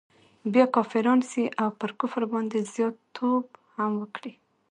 بیا 0.53 0.65
کافران 0.75 1.19
سي 1.31 1.43
او 1.61 1.69
پر 1.79 1.91
کفر 1.99 2.23
باندي 2.31 2.59
زیات 2.73 2.95
توب 3.15 3.45
هم 3.75 3.91
وکړي. 4.01 4.33